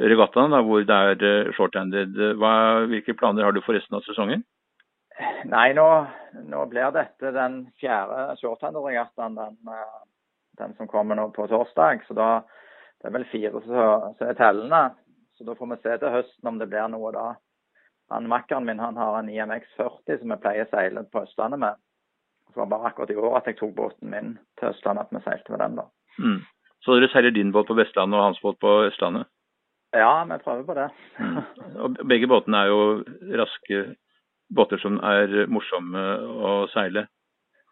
regattaene 0.00 0.62
hvor 0.64 0.86
det 0.86 1.00
er 1.24 1.52
short-handed. 1.58 2.16
Hvilke 2.88 3.16
planer 3.18 3.44
har 3.44 3.52
du 3.52 3.60
for 3.66 3.76
resten 3.76 3.98
av 3.98 4.06
sesongen? 4.06 4.46
Nei, 5.44 5.68
nå, 5.76 5.86
nå, 6.50 6.64
blir 6.66 6.90
dette 6.94 7.30
den 7.34 7.60
fjerde 7.78 8.34
shorthander-regattaen, 8.40 9.36
den, 9.38 9.56
eh, 9.70 10.02
den, 10.58 10.74
som 10.78 10.90
kommer 10.90 11.18
nå 11.18 11.28
på 11.36 11.46
torsdag. 11.50 12.02
Så 12.08 12.16
da 12.18 12.28
det 13.04 13.10
er 13.10 13.16
vel 13.18 13.26
fire 13.28 13.60
som 13.60 14.28
er 14.28 14.36
tellende. 14.38 14.82
Så 15.36 15.44
da 15.44 15.54
får 15.58 15.68
vi 15.70 15.76
se 15.82 15.96
til 16.00 16.14
høsten 16.14 16.48
om 16.48 16.58
det 16.58 16.70
blir 16.72 16.88
noe 16.88 17.10
da. 17.12 17.26
Han 18.12 18.28
Makkeren 18.30 18.64
min 18.64 18.80
han 18.80 18.96
har 18.96 19.18
en 19.18 19.28
IMX 19.28 19.68
40 19.76 20.20
som 20.20 20.32
jeg 20.32 20.40
pleier 20.40 20.66
å 20.66 20.70
seile 20.70 21.04
på 21.12 21.24
Østlandet 21.26 21.60
med. 21.60 21.80
Så 22.46 22.54
det 22.54 22.62
var 22.62 22.70
bare 22.72 22.90
akkurat 22.90 23.12
i 23.12 23.18
år 23.18 23.36
at 23.38 23.50
jeg 23.50 23.58
tok 23.58 23.74
båten 23.76 24.10
min 24.10 24.34
til 24.60 24.70
Østlandet, 24.70 25.04
at 25.04 25.16
vi 25.16 25.22
seilte 25.24 25.52
med 25.52 25.62
den 25.64 25.78
da. 25.80 25.86
Mm. 26.18 26.40
Så 26.84 26.96
dere 26.96 27.10
seiler 27.12 27.34
din 27.34 27.52
båt 27.52 27.68
på 27.68 27.76
Vestlandet 27.76 28.20
og 28.20 28.26
hans 28.28 28.40
båt 28.44 28.60
på 28.62 28.72
Østlandet? 28.88 29.28
Ja, 29.94 30.24
vi 30.30 30.38
prøver 30.44 30.64
på 30.68 30.78
det. 30.78 30.88
mm. 31.18 31.38
Og 31.84 32.00
begge 32.08 32.28
båtene 32.30 32.64
er 32.64 32.72
jo 32.72 32.80
raske 33.40 33.84
båter 34.50 34.80
som 34.82 34.98
er 35.04 35.46
morsomme 35.50 36.02
å 36.44 36.54
seile? 36.72 37.06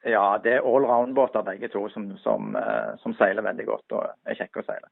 Ja, 0.08 0.38
det 0.42 0.56
er 0.56 0.66
allround-båter 0.66 1.44
begge 1.46 1.68
to 1.70 1.86
som, 1.92 2.08
som, 2.24 2.56
eh, 2.58 2.94
som, 3.02 3.14
seiler 3.14 3.44
veldig 3.46 3.66
godt 3.68 3.94
og 3.94 4.08
er 4.26 4.38
kjekke 4.38 4.62
å 4.62 4.66
seile. 4.66 4.90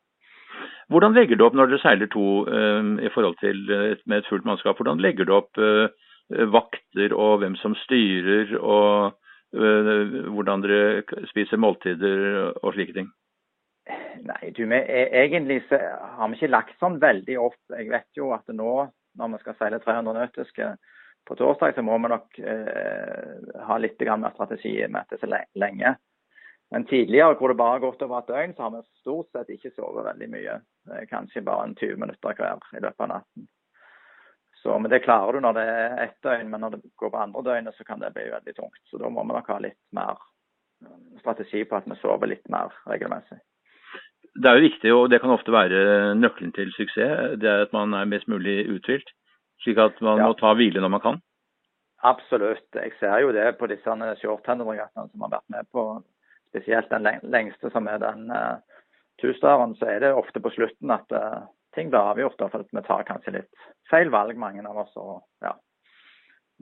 Hvordan 0.92 1.16
legger 1.16 1.38
du 1.38 1.44
opp 1.46 1.56
når 1.56 1.70
dere 1.70 1.82
seiler 1.82 2.10
to 2.10 2.26
uh, 2.46 2.82
i 3.00 3.10
forhold 3.14 3.38
til 3.40 3.62
uh, 3.70 3.94
med 4.10 4.20
et 4.20 4.28
fullt 4.28 4.46
mannskap? 4.46 4.78
Hvordan 4.78 5.02
legger 5.02 5.26
du 5.26 5.34
opp 5.38 5.60
vakter 6.30 7.10
og 7.10 7.40
hvem 7.42 7.56
som 7.58 7.72
styrer 7.75 8.52
og 8.60 9.16
hvordan 9.50 10.62
dere 10.62 11.25
spiser 11.26 11.58
måltider 11.58 12.52
og 12.52 12.68
slike 12.76 12.94
ting? 12.94 13.08
Nei, 14.22 14.52
du, 14.54 14.62
vi, 14.70 14.78
egentlig 14.78 15.56
så 15.66 15.80
har 15.80 16.30
vi 16.30 16.38
ikke 16.38 16.52
lagt 16.52 16.76
sånn 16.78 17.00
veldig 17.02 17.34
opp. 17.42 17.58
Jeg 17.75 17.90
vet 17.90 18.06
jo 18.14 18.30
at 18.37 18.46
nå 18.54 18.75
når 19.18 19.32
vi 19.32 19.40
skal 19.42 19.58
seile 19.58 19.80
300 19.82 20.20
nautiske 20.20 20.68
på 21.29 21.37
torsdag, 21.39 21.75
så 21.75 21.83
må 21.87 21.99
vi 21.99 22.11
nok 22.11 22.39
eh, 22.39 23.50
ha 23.67 23.79
litt 23.79 24.00
mer 24.00 24.33
strategi 24.35 24.75
med 24.87 25.05
dette 25.05 25.21
så 25.21 25.31
lenge. 25.59 25.95
Men 26.71 26.87
tidligere, 26.87 27.35
hvor 27.39 27.50
det 27.50 27.59
bare 27.59 27.79
har 27.79 27.83
gått 27.83 28.03
over 28.07 28.21
et 28.21 28.31
døgn, 28.31 28.53
så 28.55 28.67
har 28.67 28.75
vi 28.77 28.83
stort 29.03 29.31
sett 29.35 29.50
ikke 29.50 29.73
sovet 29.75 30.07
veldig 30.07 30.29
mye. 30.31 30.59
Kanskje 31.11 31.43
bare 31.47 31.67
en 31.67 31.75
20 31.75 31.99
minutter 31.99 32.37
hver 32.39 32.62
i 32.77 32.83
løpet 32.83 33.07
av 33.07 33.11
natten. 33.11 33.49
Så, 34.62 34.79
men 34.79 34.91
Det 34.93 35.03
klarer 35.03 35.33
du 35.33 35.41
når 35.41 35.57
det 35.57 35.67
er 35.67 35.97
ett 36.05 36.19
døgn, 36.23 36.50
men 36.53 36.62
når 36.62 36.77
det 36.77 36.83
går 37.00 37.11
på 37.11 37.23
andre 37.25 37.43
døgnet, 37.43 37.75
så 37.75 37.85
kan 37.85 38.03
det 38.03 38.12
bli 38.15 38.29
veldig 38.31 38.55
tungt. 38.55 38.83
Så 38.87 39.03
Da 39.03 39.11
må 39.11 39.25
vi 39.25 39.35
nok 39.35 39.50
ha 39.50 39.59
litt 39.59 39.81
mer 39.97 40.21
strategi 41.21 41.65
på 41.65 41.77
at 41.77 41.89
vi 41.91 41.99
sover 41.99 42.31
litt 42.31 42.47
mer 42.49 42.71
regelmessig 42.87 43.41
det 44.37 44.47
er 44.47 44.59
jo 44.59 44.67
viktig, 44.69 44.93
og 44.95 45.09
det 45.11 45.21
kan 45.21 45.33
ofte 45.35 45.53
være 45.53 46.15
nøkkelen 46.19 46.53
til 46.55 46.71
suksess, 46.77 47.39
det 47.43 47.49
er 47.50 47.65
at 47.67 47.73
man 47.75 47.95
er 47.97 48.09
mest 48.09 48.29
mulig 48.31 48.62
uthvilt. 48.71 49.11
Slik 49.64 49.81
at 49.83 50.00
man 50.05 50.21
ja. 50.21 50.29
må 50.29 50.37
ta 50.38 50.55
hvile 50.57 50.83
når 50.83 50.93
man 50.97 51.05
kan. 51.05 51.21
Absolutt. 52.07 52.69
Jeg 52.73 52.95
ser 53.00 53.19
jo 53.25 53.33
det 53.37 53.59
på 53.61 53.69
disse 53.69 53.97
shorthandlerregattaene 54.23 55.11
som 55.11 55.25
har 55.26 55.35
vært 55.37 55.49
med 55.52 55.69
på, 55.75 55.87
spesielt 56.49 56.93
den 56.93 57.09
lengste 57.29 57.73
som 57.75 57.88
er 57.93 58.00
den 58.00 58.31
uh, 58.33 58.62
tusdaren, 59.21 59.75
så 59.76 59.90
er 59.93 60.00
det 60.07 60.14
ofte 60.17 60.40
på 60.40 60.52
slutten 60.55 60.95
at 60.95 61.12
uh, 61.12 61.45
ting 61.76 61.93
blir 61.93 62.00
avgjort. 62.14 62.40
For 62.40 62.64
vi 62.64 62.85
tar 62.87 63.05
kanskje 63.09 63.37
litt 63.37 63.69
feil 63.93 64.09
valg, 64.14 64.38
mange 64.40 64.64
av 64.64 64.81
oss. 64.87 64.97
Og, 64.97 65.21
ja, 65.45 65.52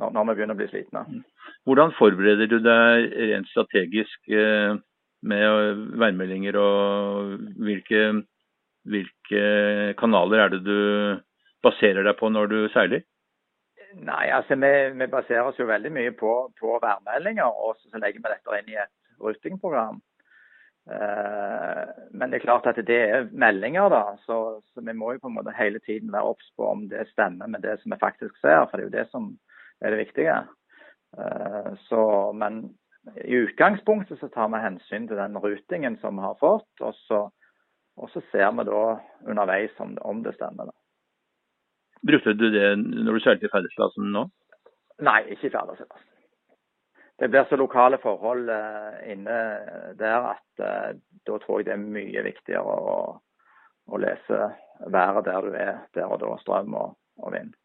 når, 0.02 0.16
når, 0.16 0.26
vi 0.26 0.36
begynner 0.40 0.58
å 0.58 0.62
bli 0.64 0.68
slitne. 0.72 1.06
Hvordan 1.70 1.94
forbereder 2.00 2.50
du 2.50 2.58
deg 2.64 3.14
rent 3.30 3.54
strategisk? 3.54 4.18
Uh, 4.26 4.82
med 5.26 5.78
værmeldinger 5.98 6.56
og 6.60 7.38
hvilke, 7.58 8.02
hvilke 8.86 9.94
kanaler 9.98 10.44
er 10.44 10.52
det 10.52 10.60
du 10.62 10.78
baserer 11.64 12.06
deg 12.06 12.18
på 12.18 12.30
når 12.32 12.52
du 12.52 12.58
seiler? 12.74 13.04
Nei, 13.96 14.28
altså 14.34 14.58
vi, 14.60 14.70
vi 15.00 15.06
baserer 15.10 15.48
oss 15.48 15.58
jo 15.58 15.68
veldig 15.68 15.90
mye 15.94 16.12
på, 16.16 16.32
på 16.60 16.76
værmeldinger, 16.82 17.48
og 17.48 17.78
så 17.80 18.00
legger 18.00 18.20
vi 18.20 18.32
dette 18.34 18.60
inn 18.60 18.74
i 18.74 18.80
et 18.82 18.92
rutingprogram. 19.22 20.00
Uh, 20.88 21.84
men 22.16 22.30
det 22.30 22.38
er 22.38 22.44
klart 22.46 22.66
at 22.70 22.78
det 22.88 22.98
er 22.98 23.26
meldinger, 23.32 23.90
da, 23.92 24.02
så, 24.24 24.60
så, 24.72 24.80
vi 24.84 24.94
må 24.96 25.12
jo 25.12 25.22
på 25.24 25.28
en 25.28 25.36
måte 25.36 25.56
hele 25.56 25.80
tiden 25.84 26.12
være 26.12 26.30
obs 26.32 26.46
på 26.56 26.64
om 26.64 26.86
det 26.88 27.10
stemmer 27.10 27.50
med 27.50 27.60
det 27.64 27.74
som 27.80 27.92
vi 27.92 28.00
faktisk 28.00 28.36
ser, 28.40 28.64
for 28.64 28.78
det 28.78 28.86
er 28.86 28.88
jo 28.88 28.96
det 28.96 29.06
som 29.10 29.26
er 29.84 29.92
det 29.92 30.00
viktige. 30.04 30.36
Uh, 31.16 31.74
så, 31.88 32.02
men 32.36 32.62
i 33.24 33.40
utgangspunktet 33.44 34.20
så 34.20 34.28
tar 34.32 34.48
vi 34.52 34.62
hensyn 34.64 35.08
til 35.08 35.20
den 35.20 35.36
rutingen 35.40 35.96
som 36.00 36.16
vi 36.16 36.24
har 36.24 36.40
fått, 36.40 36.72
og 36.80 36.96
så, 37.04 37.22
og 37.96 38.12
så 38.12 38.24
ser 38.32 38.52
vi 38.56 38.68
da 38.68 38.82
underveis 39.28 39.76
om, 39.84 39.96
om 40.00 40.24
det 40.24 40.36
stemmer. 40.36 40.72
Da. 40.72 40.76
Brukte 42.06 42.34
du 42.38 42.50
det 42.54 42.68
når 42.78 43.18
du 43.18 43.24
seilte 43.24 43.48
i 43.48 43.52
Fellesplassen 43.52 44.12
nå? 44.14 44.28
Nei, 45.06 45.20
ikke 45.34 45.48
i 45.48 45.54
Fellesplassen. 45.54 46.04
Det 47.18 47.28
blir 47.32 47.48
så 47.50 47.56
lokale 47.58 47.98
forhold 47.98 48.50
eh, 48.54 48.98
inne 49.12 49.38
der 49.98 50.28
at 50.34 50.62
eh, 50.62 50.92
da 51.26 51.38
tror 51.42 51.58
jeg 51.58 51.66
det 51.66 51.74
er 51.74 51.82
mye 51.82 52.22
viktigere 52.22 52.76
å, 52.92 52.98
å 53.90 53.98
lese 53.98 54.38
været 54.86 55.24
der 55.26 55.40
du 55.42 55.56
er 55.58 55.80
der 55.94 56.12
og 56.14 56.20
da, 56.22 56.36
strøm 56.44 56.76
og, 56.78 56.94
og 57.18 57.34
vind. 57.34 57.56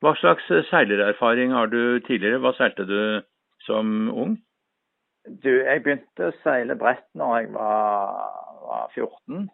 Hva 0.00 0.12
slags 0.16 0.44
seilererfaring 0.68 1.52
har 1.52 1.72
du 1.72 2.00
tidligere? 2.04 2.40
Hva 2.40 2.52
seilte 2.56 2.84
du 2.88 3.00
som 3.64 4.08
ung? 4.12 4.36
Du, 5.28 5.50
jeg 5.50 5.82
begynte 5.84 6.30
å 6.30 6.36
seile 6.40 6.76
brett 6.80 7.04
når 7.16 7.34
jeg 7.36 7.50
var, 7.52 8.30
var 8.64 8.94
14. 8.94 9.48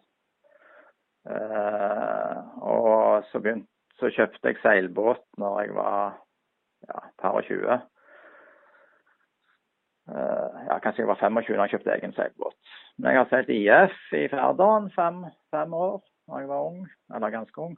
Uh, 1.27 1.33
eh, 1.35 2.37
og 2.63 3.27
så, 3.31 3.41
begynte, 3.43 3.67
så, 3.99 4.09
kjøpte 4.13 4.51
jeg 4.51 4.59
seilbåt 4.63 5.23
når 5.41 5.61
jeg 5.61 5.75
var 5.77 6.17
ja, 6.87 6.99
par 7.21 7.39
og 7.39 7.47
20. 7.47 7.79
Uh, 10.07 10.57
ja, 10.69 10.77
kanskje 10.83 11.03
jeg 11.03 11.09
var 11.09 11.19
25 11.19 11.57
da 11.57 11.65
jeg 11.65 11.75
kjøpte 11.75 11.95
egen 11.95 12.13
seilbåt. 12.15 12.75
Men 12.97 13.11
jeg 13.11 13.21
har 13.21 13.31
seilt 13.31 13.49
IF 13.53 13.97
i 14.15 14.27
Færdalen 14.31 14.91
fem, 14.95 15.25
fem 15.53 15.73
år 15.73 15.99
da 16.27 16.43
jeg 16.43 16.49
var 16.51 16.69
ung, 16.69 16.85
eller 17.15 17.33
ganske 17.33 17.61
ung. 17.61 17.75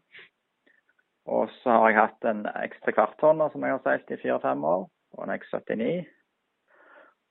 Og 1.30 1.50
så 1.62 1.70
har 1.70 1.90
jeg 1.90 2.00
hatt 2.00 2.30
en 2.30 2.46
ekstra 2.64 2.94
kvarthånder 2.96 3.52
som 3.54 3.66
jeg 3.66 3.76
har 3.76 3.84
seilt 3.86 4.14
i 4.14 4.22
fire-fem 4.22 4.64
år, 4.66 4.88
og 5.18 5.26
en 5.26 5.34
X79. 5.36 5.90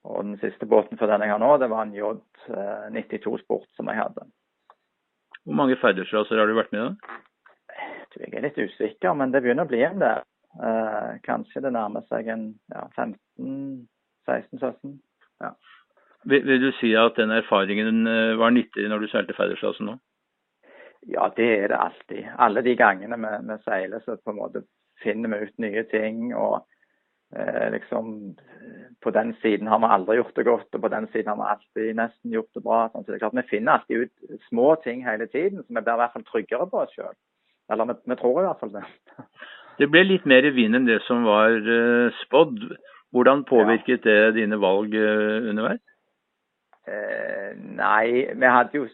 Og 0.08 0.24
den 0.24 0.36
siste 0.38 0.66
båten 0.66 0.98
for 0.98 1.10
den 1.10 1.24
jeg 1.24 1.32
har 1.32 1.40
nå, 1.42 1.56
det 1.58 1.70
var 1.70 1.82
en 1.82 1.94
J92 1.96 3.32
eh, 3.32 3.40
Sport 3.42 3.66
som 3.76 3.90
jeg 3.90 3.98
hadde. 3.98 4.28
Hvor 5.44 5.58
mange 5.58 5.78
ferdighetsraser 5.80 6.38
har 6.38 6.46
du 6.46 6.54
vært 6.58 6.72
med 6.72 6.84
i? 6.84 7.18
Jeg 8.16 8.32
er 8.32 8.46
litt 8.46 8.58
usikker, 8.58 9.14
men 9.14 9.32
det 9.32 9.42
begynner 9.44 9.68
å 9.68 9.70
bli 9.70 9.82
en 9.84 10.02
del. 10.02 10.24
Eh, 10.58 11.10
kanskje 11.26 11.62
det 11.64 11.74
nærmer 11.76 12.06
seg 12.08 12.30
en 12.32 12.48
ja, 12.72 12.86
15-16-17. 12.96 14.96
Ja. 15.44 15.52
Vil, 16.24 16.42
vil, 16.48 16.64
du 16.64 16.72
si 16.80 16.94
at 16.98 17.20
den 17.20 17.34
erfaringen 17.36 18.08
eh, 18.08 18.34
var 18.40 18.54
nyttig 18.54 18.88
når 18.88 19.04
du 19.04 19.10
seilte 19.12 19.36
ferdighetsrasen 19.36 19.90
nå? 19.90 19.98
Ja, 21.08 21.28
det 21.36 21.46
er 21.60 21.70
det 21.70 21.78
alltid. 21.78 22.24
Alle 22.42 22.64
de 22.66 22.74
gangene 22.76 23.20
vi, 23.22 23.36
vi 23.52 23.60
seiler, 23.64 24.02
så 24.04 24.18
på 24.18 24.34
en 24.34 24.40
måte 24.40 24.64
finner 25.04 25.30
vi 25.30 25.46
ut 25.46 25.62
nye 25.62 25.84
ting. 25.92 26.32
og 26.34 26.64
Eh, 27.36 27.70
liksom, 27.70 28.36
på 29.00 29.10
den 29.10 29.34
siden 29.42 29.66
har 29.66 29.78
vi 29.78 29.84
aldri 29.84 30.16
gjort 30.16 30.36
det 30.36 30.44
godt, 30.44 30.74
og 30.74 30.80
på 30.80 30.88
den 30.88 31.06
siden 31.12 31.28
har 31.28 31.36
vi 31.36 31.50
alltid 31.52 31.96
nesten 31.96 32.32
gjort 32.32 32.54
det 32.54 32.62
bra. 32.64 32.78
Sånn. 32.88 33.04
Så 33.04 33.12
det 33.12 33.18
er 33.18 33.24
klart 33.24 33.36
Vi 33.36 33.50
finner 33.50 33.72
alltid 33.72 34.06
ut 34.06 34.40
små 34.48 34.74
ting 34.84 35.04
hele 35.04 35.26
tiden, 35.26 35.62
så 35.62 35.68
vi 35.68 35.82
blir 35.82 35.94
i 35.94 36.02
hvert 36.02 36.16
fall 36.16 36.28
tryggere 36.30 36.70
på 36.70 36.80
oss 36.84 36.94
sjøl. 36.96 37.16
Eller 37.72 37.90
vi, 37.92 38.16
tror 38.16 38.42
i 38.42 38.46
hvert 38.46 38.62
fall 38.62 38.74
det. 38.74 38.84
Det 39.78 39.86
ble 39.92 40.04
litt 40.06 40.24
mer 40.26 40.46
vind 40.56 40.74
enn 40.74 40.88
det 40.88 40.98
som 41.06 41.26
var 41.28 41.54
uh, 41.54 42.14
spådd. 42.24 42.64
Hvordan 43.14 43.44
påvirket 43.48 44.04
ja. 44.04 44.28
det 44.32 44.40
dine 44.40 44.58
valg 44.60 44.94
uh, 44.96 45.50
underveis? 45.50 45.82
Uh, 46.88 47.52
nei, 47.78 48.26
vi 48.32 48.50
hadde 48.50 48.80
jo 48.80 48.88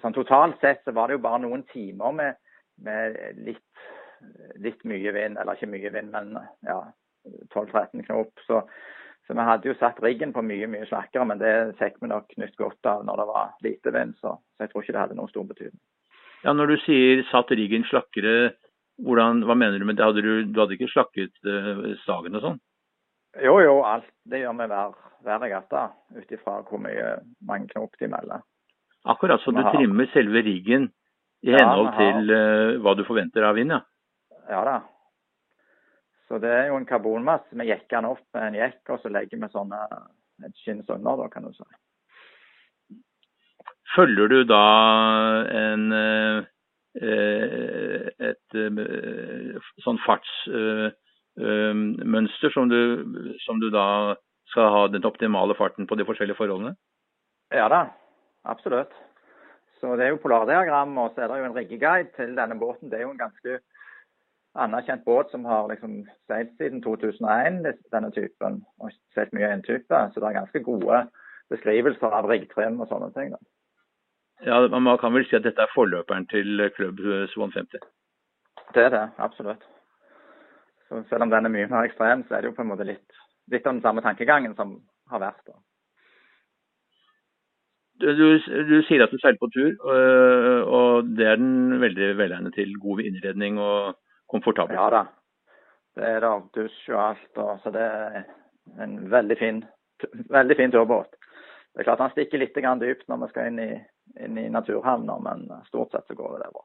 sånn 0.00 0.14
Totalt 0.14 0.60
sett 0.62 0.84
så 0.84 0.94
var 0.96 1.08
det 1.08 1.18
jo 1.18 1.24
bare 1.24 1.42
noen 1.42 1.64
timer 1.72 2.14
med, 2.14 2.38
med 2.84 3.18
litt 3.42 3.64
litt 4.60 4.82
mye 4.84 5.12
vind, 5.16 5.38
eller 5.40 5.56
ikke 5.56 5.70
mye 5.72 5.92
vind, 5.94 6.10
men 6.12 6.34
ja, 6.66 6.80
12-13 7.54 8.04
knop. 8.06 8.42
Så, 8.46 8.62
så, 9.26 9.36
vi 9.36 9.46
hadde 9.46 9.70
jo 9.70 9.76
satt 9.78 10.00
riggen 10.04 10.34
på 10.36 10.44
mye 10.44 10.68
mye 10.70 10.88
slakkere, 10.88 11.26
men 11.28 11.40
det 11.40 11.54
fikk 11.80 12.00
vi 12.02 12.10
nok 12.12 12.34
nytt 12.40 12.56
godt 12.60 12.90
av 12.90 13.06
når 13.08 13.22
det 13.22 13.28
var 13.30 13.54
lite 13.66 13.94
vind. 13.96 14.16
Så, 14.20 14.36
så 14.56 14.66
jeg 14.66 14.72
tror 14.72 14.84
ikke 14.84 14.96
det 14.96 15.02
hadde 15.04 15.18
noen 15.20 15.32
stor 15.32 15.48
betydning. 15.48 15.80
Ja, 16.44 16.52
Når 16.56 16.72
du 16.72 16.76
sier 16.86 17.22
satt 17.28 17.52
riggen 17.52 17.84
slakkere, 17.88 18.54
hvordan, 19.04 19.44
hva 19.48 19.56
mener 19.56 19.80
du 19.80 19.86
med 19.88 19.98
det? 19.98 20.06
Hadde 20.06 20.24
du, 20.24 20.32
du 20.48 20.60
hadde 20.60 20.76
ikke 20.76 20.90
slakket 20.92 21.34
uh, 21.48 21.90
sagen 22.06 22.36
og 22.36 22.44
sånn? 22.44 22.60
Jo, 23.44 23.58
jo, 23.62 23.74
alt. 23.86 24.08
Det 24.26 24.40
gjør 24.42 24.56
vi 24.58 24.68
hver, 24.72 24.94
hver 25.24 25.42
regatta, 25.44 25.84
ut 26.16 26.32
ifra 26.34 26.60
hvor 26.66 26.80
mye 26.82 27.18
mange 27.46 27.70
knop 27.74 27.94
de 28.00 28.08
melder. 28.10 28.42
Akkurat, 29.08 29.40
så 29.40 29.52
du 29.54 29.62
trimmer 29.64 30.08
selve 30.12 30.42
riggen 30.44 30.90
i 31.46 31.54
henhold 31.54 31.88
ja, 31.88 31.98
til 32.00 32.32
uh, 32.34 32.80
hva 32.84 32.96
du 32.96 33.04
forventer 33.08 33.46
av 33.48 33.56
vind, 33.56 33.72
ja? 33.76 33.84
Ja 34.50 34.64
da. 34.66 34.80
Så 36.28 36.38
det 36.42 36.50
er 36.52 36.68
jo 36.70 36.76
en 36.78 36.86
karbonmasse. 36.86 37.56
Vi 37.58 37.68
jekker 37.68 37.96
den 37.96 38.10
opp 38.10 38.24
med 38.36 38.48
en 38.48 38.58
jekk, 38.58 38.82
og 38.92 39.00
så 39.02 39.12
legger 39.12 39.40
vi 39.40 39.48
sånne 39.50 39.78
et 40.46 40.60
skinns 40.62 40.90
under, 40.92 41.16
da, 41.20 41.30
kan 41.32 41.46
du 41.46 41.52
si. 41.56 41.64
Følger 43.96 44.26
du 44.30 44.44
da 44.46 44.64
en 45.60 45.92
eh, 45.92 46.44
et 47.00 48.56
eh, 48.58 49.60
sånn 49.84 49.98
fartsmønster 50.04 52.50
som 52.54 52.64
du, 52.70 52.80
som 53.46 53.56
du 53.62 53.68
da 53.74 53.86
skal 54.50 54.66
ha 54.74 54.82
den 54.90 55.06
optimale 55.06 55.54
farten 55.58 55.84
på 55.86 55.94
de 55.98 56.06
forskjellige 56.08 56.38
forholdene? 56.38 56.72
Ja 57.54 57.66
da, 57.70 57.80
absolutt. 58.44 58.92
Så 59.80 59.96
Det 59.96 60.04
er 60.04 60.10
jo 60.12 60.22
polardiagram 60.22 60.98
og 60.98 61.12
så 61.14 61.20
er 61.24 61.28
det 61.28 61.38
jo 61.40 61.48
en 61.48 61.56
riggeguide 61.56 62.10
til 62.16 62.30
denne 62.36 62.56
båten. 62.58 62.90
Det 62.90 62.96
er 62.98 63.04
jo 63.06 63.14
en 63.14 63.22
ganske 63.22 63.52
anerkjent 64.60 65.04
båt 65.06 65.30
som 65.30 65.44
har 65.44 65.68
liksom 65.70 65.92
seilt 66.28 66.52
siden 66.58 66.82
2001, 66.82 67.78
denne 67.94 68.10
typen. 68.12 68.64
Og 68.78 68.90
seilt 69.14 69.32
mye 69.32 69.52
en 69.54 69.64
type. 69.64 69.96
Så 70.12 70.20
det 70.20 70.28
er 70.28 70.40
ganske 70.42 70.60
gode 70.66 70.96
beskrivelser 71.50 72.10
av 72.12 72.28
riggtrim 72.28 72.80
og 72.80 72.88
sånne 72.90 73.10
ting. 73.16 73.28
Da. 73.32 73.38
Ja, 74.46 74.60
Man 74.68 74.98
kan 74.98 75.12
vel 75.14 75.26
si 75.28 75.36
at 75.36 75.44
dette 75.44 75.62
er 75.62 75.74
forløperen 75.74 76.26
til 76.30 76.70
Club 76.76 77.00
Swan 77.32 77.52
50? 77.52 77.82
Det 78.74 78.84
er 78.84 78.94
det, 78.94 79.06
absolutt. 79.18 79.64
Så 80.88 81.02
selv 81.08 81.22
om 81.22 81.30
den 81.30 81.46
er 81.46 81.52
mye 81.52 81.68
mer 81.70 81.88
ekstrem, 81.88 82.24
så 82.26 82.34
er 82.34 82.42
det 82.42 82.50
jo 82.50 82.56
på 82.56 82.64
en 82.64 82.70
måte 82.72 82.86
litt, 82.86 83.18
litt 83.52 83.66
av 83.66 83.76
den 83.76 83.82
samme 83.82 84.02
tankegangen 84.02 84.56
som 84.56 84.78
har 85.10 85.22
vært. 85.22 85.42
da. 85.46 85.58
Du, 88.00 88.08
du, 88.16 88.76
sier 88.88 89.04
at 89.04 89.12
du 89.12 89.18
seiler 89.20 89.36
på 89.38 89.50
tur, 89.52 89.74
og, 89.84 90.68
og 90.72 91.10
det 91.18 91.26
er 91.28 91.36
den 91.36 91.80
veldig 91.82 92.14
velegnet 92.16 92.56
til. 92.56 92.72
God 92.80 93.02
innredning 93.04 93.60
og 93.60 93.98
komfortabel. 94.32 94.78
Ja 94.78 94.88
da. 94.94 95.02
Det 95.98 96.06
er 96.06 96.22
da 96.24 96.30
dusj 96.56 96.94
og 96.94 97.00
alt. 97.02 97.30
Og, 97.36 97.58
så 97.62 97.72
det, 97.74 97.84
er 97.84 98.84
en 98.84 98.96
veldig 99.12 99.36
fin, 99.38 99.64
veldig 100.32 100.56
fin 100.56 100.72
turbåt. 100.72 101.12
Det 101.70 101.82
er 101.82 101.90
klart 101.90 102.02
Han 102.02 102.14
stikker 102.14 102.40
litt 102.40 102.56
dypt 102.56 103.06
når 103.08 103.24
vi 103.24 103.30
skal 103.34 103.50
inn 103.50 103.60
i, 103.62 103.70
inn 104.18 104.38
i 104.38 104.48
naturhavner, 104.50 105.20
men 105.22 105.46
stort 105.68 105.92
sett 105.94 106.06
så 106.08 106.16
går 106.18 106.38
det 106.42 106.50
bra. 106.52 106.64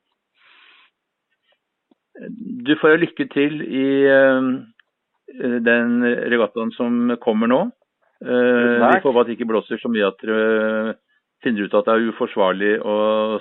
Du 2.65 2.75
får 2.79 2.95
jo 2.95 3.01
lykke 3.03 3.27
til 3.33 3.59
i 3.65 3.87
uh, 4.07 4.51
den 5.65 5.97
regattaen 6.31 6.71
som 6.77 7.17
kommer 7.23 7.51
nå. 7.51 7.61
Uh, 8.23 8.79
vi 8.79 9.01
får 9.03 9.09
håpe 9.09 9.25
at 9.25 9.29
det 9.29 9.35
ikke 9.37 9.49
blåser 9.51 9.81
så 9.81 9.91
mye 9.91 10.07
at 10.07 10.23
dere 10.23 10.95
finner 11.43 11.67
ut 11.67 11.75
at 11.75 11.89
det 11.89 11.95
er 11.95 12.09
uforsvarlig 12.13 12.71
å 12.81 12.95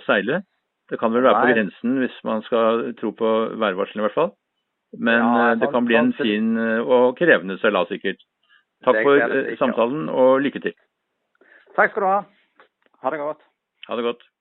seile. 0.04 0.42
Det 0.90 0.98
kan 1.00 1.14
vel 1.14 1.24
være 1.24 1.38
Nei. 1.38 1.44
på 1.46 1.54
grensen 1.54 2.00
hvis 2.02 2.16
man 2.26 2.42
skal 2.44 2.90
tro 2.98 3.14
på 3.16 3.30
værvarselet 3.56 4.02
i 4.02 4.06
hvert 4.08 4.18
fall. 4.18 4.34
Men 4.94 5.22
ja, 5.22 5.54
det 5.58 5.70
kan 5.72 5.86
bli 5.88 5.96
en 5.98 6.12
fin 6.14 6.52
og 6.84 7.16
krevende 7.18 7.56
seilas 7.62 7.88
sikkert. 7.90 8.20
Takk 8.84 9.00
for 9.06 9.56
samtalen 9.58 10.10
og 10.12 10.44
lykke 10.44 10.60
til. 10.66 10.76
Takk 11.74 11.94
skal 11.94 12.04
du 12.04 12.10
ha. 12.10 12.20
Ha 13.02 13.10
det 13.10 13.22
godt. 13.22 13.42
Ha 13.88 13.96
det 13.96 14.02
godt. 14.04 14.33